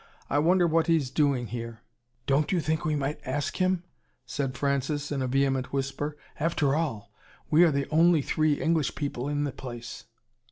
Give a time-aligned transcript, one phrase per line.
[0.31, 1.81] "I wonder what he's doing here."
[2.25, 3.83] "Don't you think we might ASK him?"
[4.25, 6.17] said Francis, in a vehement whisper.
[6.39, 7.13] "After all,
[7.51, 10.05] we are the only three English people in the place."